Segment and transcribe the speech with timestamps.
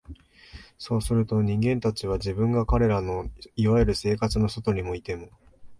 [0.79, 5.29] そうすると、人間たちは、自分が彼等の所謂「生活」の外にいても、